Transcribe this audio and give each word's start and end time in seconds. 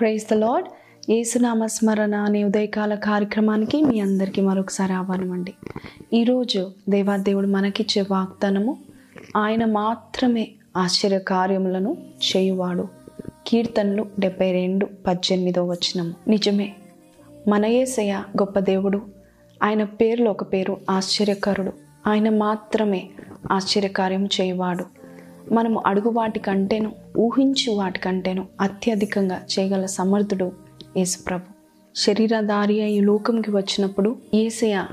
Praise 0.00 0.24
the 0.30 0.34
lord 0.34 0.64
యేసునామ 1.10 1.66
స్మరణ 1.66 2.14
అనే 2.14 2.44
ఉదయకాల 2.44 2.94
కార్యక్రమానికి 2.94 3.82
మీ 3.82 4.00
అందరికీ 4.00 4.40
మరొకసారి 4.40 4.92
ఆహ్వానం 4.92 5.32
అండి. 5.32 5.54
ఈరోజు 6.12 6.70
దేవాదేవుడు 6.88 7.46
మనకిచ్చే 7.46 8.04
వాగ్దానము 8.10 8.78
ఆయన 9.36 9.64
మాత్రమే 9.64 10.48
ఆశ్చర్య 10.76 11.18
కార్యములను 11.18 11.96
చేయువాడు. 12.26 12.88
కీర్తనలు 13.46 14.06
డెబ్బై 14.18 14.52
రెండు 14.52 14.88
పద్దెనిమిదో 15.06 15.64
వచనము. 15.66 16.14
నిజమే 16.28 16.72
మన 17.48 17.66
యేసయ్య 17.66 18.12
గొప్ప 18.12 18.58
దేవుడు. 18.58 19.02
ఆయన 19.62 19.84
పేరులో 19.84 20.30
ఒక 20.30 20.52
పేరు 20.52 20.76
ఆశ్చర్యకరుడు. 20.90 21.72
ఆయన 22.06 22.28
మాత్రమే 22.30 23.08
ఆశ్చర్యకార్యం 23.52 24.26
చేయవాడు. 24.26 24.99
మనము 25.50 25.82
అడుగు 25.86 26.08
వాటి 26.08 26.38
కంటేను 26.38 26.92
ఊహించు 27.18 27.72
వాటి 27.72 27.98
కంటేను 27.98 28.46
అత్యధికంగా 28.60 29.40
చేయగల 29.58 29.86
సమర్థుడు 29.86 30.52
యేసుప్రభు. 30.96 31.60
శరీరధారి 31.96 32.82
అయి 32.82 33.00
లోకంకి 33.00 33.50
వచ్చినప్పుడు 33.50 34.16
ఏసయ 34.34 34.84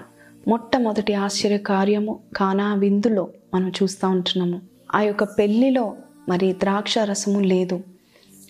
మొట్టమొదటి 0.47 1.13
ఆశ్చర్య 1.13 1.57
కార్యము 1.57 2.19
కానా 2.35 2.73
విందులో 2.73 3.27
మనం 3.53 3.69
చూస్తూ 3.69 4.09
ఉంటున్నాము. 4.09 4.61
ఆ 4.95 5.01
యొక్క 5.01 5.23
పెళ్ళిలో 5.23 5.95
మరి 6.29 6.53
ద్రాక్ష 6.53 6.97
రసము 6.97 7.39
లేదు. 7.39 7.81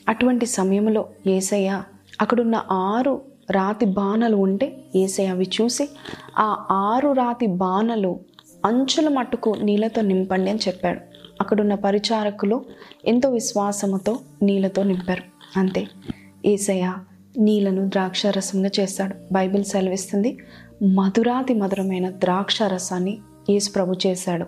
అటువంటి 0.09 0.45
సమయంలో 0.45 1.05
ఏసయ్య 1.27 1.81
అక్కడున్న 2.21 2.63
ఆరు 2.71 3.21
రాతి 3.51 3.85
బాణలు 3.85 4.35
ఉంటే 4.35 4.77
ఏసయ్య 4.95 5.27
అవి 5.27 5.49
చూసి 5.62 5.89
ఆ 6.37 6.65
ఆరు 6.71 7.12
రాతి 7.12 7.48
బాణలు 7.48 8.20
అంచుల 8.65 9.07
మట్టుకు 9.07 9.55
నీళ్ళతో 9.62 10.01
నింపండి 10.01 10.49
అని 10.49 10.60
చెప్పాడు. 10.67 10.99
అక్కడున్న 11.41 11.76
పరిచారకులు 11.76 12.66
ఎంతో 13.05 13.30
విశ్వాసముతో 13.30 14.20
నీళ్ళతో 14.41 14.84
నింపారు. 14.84 15.24
అంతే 15.60 15.88
ఏసయ్య 16.46 16.94
నీళ్ళను 17.38 17.90
ద్రాక్ష 17.90 18.26
రసంగా 18.26 18.70
చేస్తాడు. 18.79 19.34
బైబిల్ 19.34 19.63
సెలవిస్తుంది 19.63 20.38
మధురాతి 20.84 21.54
మధురమైన 21.54 22.10
ద్రాక్ష 22.10 22.63
రసాన్ని 22.63 23.18
యేసు 23.49 23.71
ప్రభు 23.71 23.96
చేశాడు. 24.07 24.46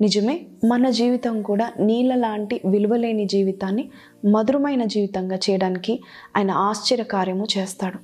నిజమే 0.00 0.40
మన 0.68 0.90
జీవితం 0.90 1.42
కూడా 1.42 1.72
నీళ్ళ 1.78 2.14
లాంటి 2.14 2.60
విలువలేని 2.66 3.24
జీవితాన్ని 3.24 3.90
మధురమైన 4.30 4.84
జీవితంగా 4.84 5.36
చేయడానికి 5.36 6.00
ఆయన 6.36 6.50
ఆశ్చర్యకార్యము 6.50 7.46
చేస్తాడు. 7.58 7.98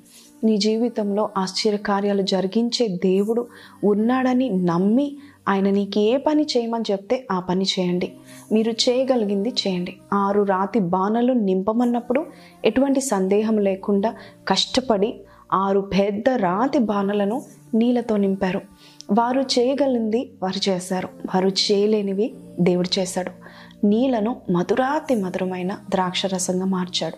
నీ 0.44 0.56
జీవితంలో 0.56 1.28
ఆశ్చర్యకార్యాలు 1.38 2.22
జరిగించే 2.22 2.88
దేవుడు 2.88 3.46
ఉన్నాడని 3.84 4.50
నమ్మి 4.50 5.16
ఆయన 5.48 5.70
నీకు 5.70 5.98
ఏ 5.98 6.16
పని 6.16 6.42
చేయమని 6.42 6.92
చెప్తే 6.92 7.26
ఆ 7.32 7.40
పని 7.40 7.64
చేయండి. 7.64 8.12
మీరు 8.52 8.70
చేయగలిగింది 8.70 9.48
చేయండి. 9.48 9.96
ఆరు 10.12 10.42
రాతి 10.42 10.78
బాణలు 10.78 11.32
నింపమన్నప్పుడు 11.32 12.26
ఎటువంటి 12.64 13.00
సందేహం 13.00 13.58
లేకుండా 13.58 14.14
కష్టపడి 14.48 15.20
ఆరు 15.52 15.80
పెద్ద 15.80 16.24
రాతి 16.28 16.78
బాణలను 16.78 17.42
నీళ్ళతో 17.74 18.16
నింపారు. 18.16 18.60
వారు 19.12 19.40
చేయగలిగింది 19.40 20.30
వారు 20.42 20.70
చేశారు. 20.70 21.08
వారు 21.34 21.48
చేయలేనివి 21.48 22.34
దేవుడు 22.60 23.00
చేశాడు. 23.00 23.30
నీళ్ళను 23.86 24.36
మధురాతి 24.50 25.14
మధురమైన 25.14 25.78
ద్రాక్షరసంగా 25.90 26.64
మార్చాడు. 26.64 27.16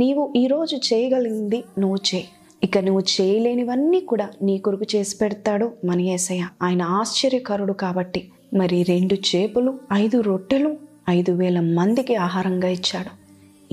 నీవు 0.00 0.32
ఈరోజు 0.36 0.76
చేయగలిగింది 0.76 1.64
నువ్వు 1.78 1.96
చేయి. 1.96 2.28
ఇక 2.64 2.78
నువ్వు 2.78 3.00
చేయలేనివన్నీ 3.00 4.00
కూడా 4.00 4.28
నీ 4.42 4.58
కొరకు 4.58 4.96
చేసి 4.96 5.16
పెడతాడు 5.16 5.72
మన 5.84 6.00
ఏసయ్య. 6.00 6.48
ఆయన 6.62 6.82
ఆశ్చర్యకరుడు 6.82 7.72
కాబట్టి. 7.72 8.30
మరి 8.54 8.82
రెండు 8.82 9.14
చేపలు 9.14 9.78
ఐదు 9.92 10.20
రొట్టెలు 10.20 10.76
ఐదు 11.10 11.32
వేల 11.32 11.60
మందికి 11.60 12.14
ఆహారంగా 12.14 12.68
ఇచ్చాడు. 12.68 13.10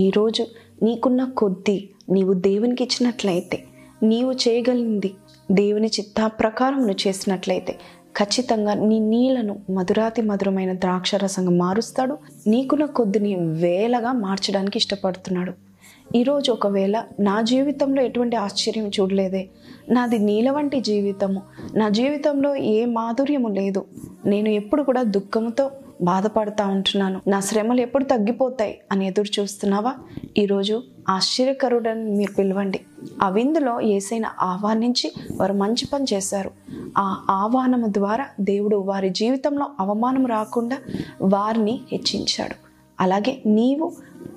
ఈరోజు 0.02 0.48
నీకున్న 0.84 1.24
కొద్దీ 1.24 1.90
నీవు 2.10 2.34
దేవునికి 2.34 2.84
ఇచ్చినట్లయితే 2.84 3.64
నీవు 4.04 4.32
చేయగలిగింది 4.32 5.14
దేవుని 5.52 5.88
చిత్తా 5.88 6.28
ప్రకారం 6.28 6.78
నువ్వు 6.78 7.08
చేసినట్లయితే 7.08 7.74
ఖచ్చితంగా 8.18 8.74
నీ 8.74 9.00
నీళ్ళను 9.00 9.60
మధురాతి 9.70 10.22
మధురమైన 10.22 10.74
ద్రాక్షరసంగా 10.74 11.52
మారుస్తాడు. 11.52 12.18
నీకున్న 12.48 12.86
కొద్దిని 12.86 13.36
వేలగా 13.36 14.12
మార్చడానికి 14.12 14.78
ఇష్టపడుతున్నాడు. 14.78 15.71
ఈరోజు 16.16 16.52
ఒకవేళ 16.52 17.04
నా 17.20 17.42
జీవితంలో 17.42 18.02
ఎటువంటి 18.02 18.36
ఆశ్చర్యం 18.36 18.88
చూడలేదే. 18.88 19.50
నాది 19.90 20.20
నీల 20.20 20.52
వంటి 20.52 20.82
జీవితము. 20.82 21.42
నా 21.76 21.90
జీవితంలో 21.90 22.56
ఏ 22.56 22.86
మాధుర్యము 22.86 23.48
లేదు. 23.48 23.86
నేను 24.26 24.50
ఎప్పుడు 24.50 24.84
కూడా 24.84 25.04
దుఃఖంతో 25.04 25.72
బాధపడతా 26.02 26.68
ఉంటున్నాను. 26.68 27.22
నా 27.28 27.40
శ్రమలు 27.40 27.82
ఎప్పుడు 27.82 28.04
తగ్గిపోతాయి 28.04 28.80
అని 28.92 29.08
ఎదురు 29.08 29.42
చూస్తున్నావా? 29.42 29.94
ఈరోజు 30.38 30.84
ఆశ్చర్యకరుడని 31.10 32.12
మీరు 32.12 32.34
పిలవండి. 32.34 32.80
ఆ 33.24 33.30
విందులో 33.30 33.82
ఏసైన 33.82 34.26
ఆహ్వానించి 34.42 35.12
వారు 35.36 35.54
మంచి 35.54 35.88
పని 35.94 36.06
చేశారు. 36.14 36.52
ఆ 36.98 37.26
ఆహ్వానము 37.30 37.88
ద్వారా 37.88 38.26
దేవుడు 38.40 38.76
వారి 38.76 39.10
జీవితంలో 39.10 39.66
అవమానం 39.80 40.26
రాకుండా 40.26 40.78
వారిని 41.22 41.80
హెచ్చించాడు. 41.92 42.56
అలాగే 43.00 43.42
నీవు 43.46 43.92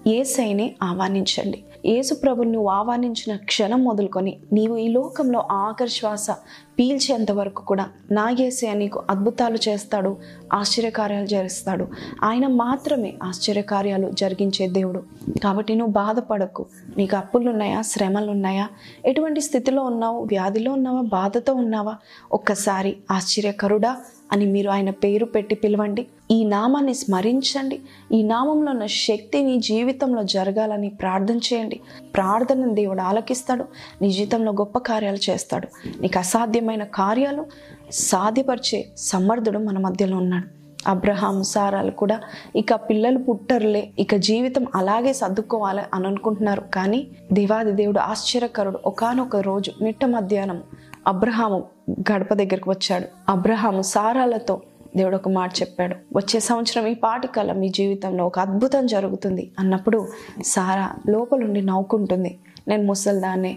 ఏసైని 0.06 0.74
ఆహ్వానించండి. 0.82 1.64
యేసు 1.86 2.14
ప్రభుని 2.14 2.52
నువ్వు 2.52 2.68
ఆహ్వానించిన 2.68 3.36
క్షణం 3.36 3.84
మొదలుకొని 3.84 4.36
నీవు 4.52 4.76
ఈ 4.76 4.88
లోకంలో 4.88 5.44
ఆకర్శ్వాస 5.50 6.30
పీల్చేంత 6.78 7.32
వరకు 7.32 7.62
కూడా 7.62 7.88
నా 8.12 8.30
ఏసే 8.30 8.74
నీకు 8.74 9.02
అద్భుతాలు 9.10 9.58
చేస్తాడు 9.68 10.16
ఆశ్చర్యకార్యాలు 10.52 11.26
జరిస్తాడు. 11.26 11.88
ఆయన 12.24 12.46
మాత్రమే 12.46 13.14
ఆశ్చర్యకార్యాలు 13.22 14.10
జరిగించే 14.10 14.66
దేవుడు. 14.66 15.02
కాబట్టి 15.44 15.74
నువ్వు 15.74 15.92
బాధపడకు. 15.92 16.66
నీకు 16.96 17.16
అప్పులు 17.16 17.50
ఉన్నాయా 17.50 17.82
శ్రమలు 17.82 18.30
ఉన్నాయా 18.30 18.68
ఎటువంటి 19.06 19.40
స్థితిలో 19.40 19.82
ఉన్నావు? 19.82 20.24
వ్యాధిలో 20.24 20.72
ఉన్నావా? 20.72 21.00
బాధతో 21.00 21.54
ఉన్నావా? 21.54 21.94
ఒక్కసారి 22.32 22.96
ఆశ్చర్యకరుడా 23.10 23.96
అని 24.32 24.46
మీరు 24.46 24.70
ఆయన 24.70 24.90
పేరు 24.90 25.24
పెట్టి 25.24 25.54
పిలవండి. 25.54 26.06
ఈ 26.30 26.44
నామాన్ని 26.44 26.94
స్మరించండి. 26.94 27.80
ఈ 28.12 28.22
నామంలో 28.22 28.70
ఉన్న 28.70 28.86
శక్తి 28.86 29.42
నీ 29.42 29.60
జీవితంలో 29.60 30.22
జరగాలని 30.22 30.88
ప్రార్థన 30.88 31.36
చేయండి. 31.36 31.80
ప్రార్థనను 32.14 32.74
దేవుడు 32.74 33.00
ఆలకిస్తాడు. 33.00 33.64
నీ 34.02 34.10
జీవితంలో 34.10 34.52
గొప్ప 34.52 34.78
కార్యాలు 34.78 35.30
చేస్తాడు. 35.30 35.68
నీకు 36.00 36.18
అసాధ్యమైన 36.18 36.84
కార్యాలు 36.84 37.46
సాధ్యపరిచే 37.90 38.86
సమర్థుడు 38.96 39.58
మన 39.58 39.78
మధ్యలో 39.78 40.16
ఉన్నాడు. 40.16 40.64
అబ్రహాం 40.88 41.42
సారాలు 41.42 41.90
కూడా 41.90 42.20
ఇక 42.56 42.74
పిల్లలు 42.74 43.18
పుట్టరులే. 43.18 43.90
ఇక 43.98 44.16
జీవితం 44.16 44.66
అలాగే 44.74 45.12
సర్దుకోవాలి 45.12 45.82
అని 45.94 46.06
అనుకుంటున్నారు. 46.06 46.62
కానీ 46.74 47.06
దేవాది 47.32 47.72
దేవుడు 47.72 47.98
ఆశ్చర్యకరుడు. 47.98 48.78
ఒకనొక 48.86 49.36
రోజు 49.36 49.72
మిట్ట 49.82 50.04
మధ్యాహ్నం 50.04 50.62
అబ్రహాము 51.06 51.64
గడప 51.90 52.34
దగ్గరకు 52.34 52.70
వచ్చాడు. 52.70 53.04
అబ్రహాము 53.28 53.82
సారాలతో 53.82 54.60
దేవుడు 54.96 55.16
ఒక 55.16 55.28
మాట 55.28 55.50
చెప్పాడు. 55.60 55.96
వచ్చే 56.16 56.40
సంవత్సరం 56.40 56.86
ఈ 56.86 56.94
పాటికల్లా 56.94 57.54
మీ 57.54 57.68
జీవితంలో 57.68 58.26
ఒక 58.26 58.38
అద్భుతం 58.38 58.86
జరుగుతుంది 58.86 59.50
అన్నప్పుడు 59.58 60.08
సారా 60.44 60.90
లోపలుండి 61.08 61.60
నవ్వుకుంటుంది. 61.60 62.38
నేను 62.68 62.84
ముసల్దాన్నే. 62.84 63.56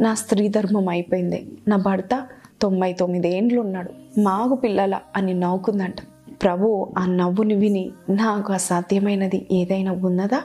నా 0.00 0.14
స్త్రీ 0.14 0.48
ధర్మం 0.48 0.88
అయిపోయింది. 0.88 1.48
నా 1.68 1.76
భర్త 1.76 2.26
తొంభై 2.62 2.92
తొమ్మిది 2.92 3.36
ఏండ్లు 3.36 3.60
ఉన్నాడు 3.60 4.20
మాగు 4.20 4.54
పిల్లల 4.54 4.98
అని 5.16 5.34
నవ్వుకుందంట. 5.34 5.96
ప్రభు 6.42 6.88
ఆ 6.98 7.06
నవ్వుని 7.06 7.54
విని 7.54 7.90
నాకు 8.10 8.52
అసాధ్యమైనది 8.52 9.46
ఏదైనా 9.52 9.92
ఉన్నదా? 9.92 10.42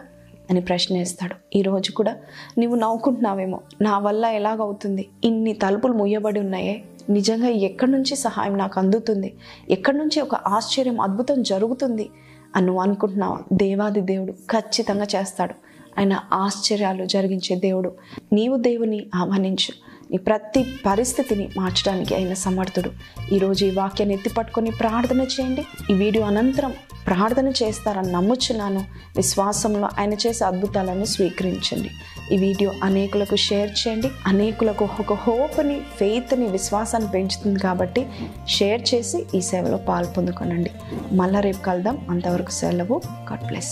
అని 0.51 0.62
ప్రశ్నిస్తాడు. 0.62 1.57
ఈరోజు 1.57 1.91
కూడా 1.91 2.16
నీవు 2.57 2.75
నవ్వుకుంటున్నావేమో. 2.75 3.59
నా 3.81 4.00
వల్ల 4.00 4.25
ఎలాగవుతుంది? 4.25 5.09
ఇన్ని 5.24 5.53
తలుపులు 5.53 5.94
ముయ్యబడి 5.94 6.39
ఉన్నాయే. 6.39 6.83
నిజంగా 7.09 7.48
ఎక్కడి 7.48 7.92
నుంచి 7.92 8.15
సహాయం 8.15 8.57
నాకు 8.57 8.80
అందుతుంది? 8.80 9.33
ఎక్కడి 9.69 9.98
నుంచి 9.98 10.21
ఒక 10.21 10.36
ఆశ్చర్యం 10.36 11.01
అద్భుతం 11.01 11.44
జరుగుతుంది? 11.44 12.09
అని 12.56 12.65
నువ్వు 12.65 12.81
అనుకుంటున్నావా? 12.81 13.38
దేవాది 13.53 14.01
దేవుడు 14.01 14.31
ఖచ్చితంగా 14.31 15.06
చేస్తాడు. 15.15 15.53
ఆయన 16.00 16.19
ఆశ్చర్యాలు 16.33 17.06
జరిగించే 17.06 17.56
దేవుడు. 17.56 17.92
నీవు 18.33 18.57
దేవుని 18.57 19.06
ఆహ్వానించు. 19.15 19.91
నీ 20.12 20.18
ప్రతి 20.18 20.66
పరిస్థితిని 20.86 21.50
మార్చడానికి 21.58 22.16
అయిన 22.16 22.34
సమర్థుడు. 22.34 22.90
ఈరోజు 23.34 23.66
ఈ 23.66 23.72
వాక్యాన్ని 23.72 24.16
ఎత్తిపట్టుకొని 24.16 24.72
ప్రార్థన 24.72 25.22
చేయండి. 25.22 25.63
ఈ 25.92 25.94
వీడియో 25.94 26.25
అనంతరం 26.25 26.74
ప్రార్థన 27.08 27.48
చేస్తారని 27.50 28.12
నమ్ముచున్నాను. 28.12 28.86
విశ్వాసంలో 29.16 29.90
ఆయన 30.00 30.13
చేసే 30.13 30.46
అద్భుతాలను 30.46 31.06
స్వీకరించండి. 31.06 31.90
ఈ 32.31 32.38
వీడియో 32.38 32.72
అనేకులకు 32.84 33.36
షేర్ 33.36 33.69
చేయండి. 33.69 34.12
అనేకులకు 34.28 34.90
ఒక 35.00 35.13
హోప్ని 35.13 35.80
ఫెయిత్ని 36.00 36.48
విశ్వాసాన్ని 36.48 37.10
పెంచుతుంది 37.10 37.60
కాబట్టి 37.60 38.06
షేర్ 38.48 38.94
చేసి 38.94 39.25
ఈ 39.36 39.42
సేవలో 39.42 39.78
పాల్పొందుకొనండి 39.78 40.72
మళ్ళా 41.12 41.40
రేపు 41.40 41.64
కలుద్దాం. 41.64 42.07
అంతవరకు 42.10 42.52
సెలవు. 42.52 43.02
God 43.31 43.48
bless 43.48 43.69